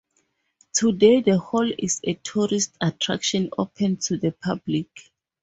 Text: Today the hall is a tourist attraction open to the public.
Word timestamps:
Today 0.73 1.21
the 1.21 1.37
hall 1.37 1.71
is 1.77 2.01
a 2.03 2.15
tourist 2.15 2.75
attraction 2.81 3.51
open 3.55 3.97
to 3.97 4.17
the 4.17 4.31
public. 4.31 4.89